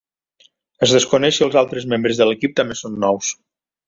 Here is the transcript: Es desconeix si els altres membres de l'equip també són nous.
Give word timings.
Es 0.85 0.93
desconeix 0.95 1.37
si 1.39 1.45
els 1.47 1.57
altres 1.61 1.85
membres 1.91 2.21
de 2.21 2.27
l'equip 2.31 2.57
també 2.61 2.79
són 2.81 2.97
nous. 3.05 3.31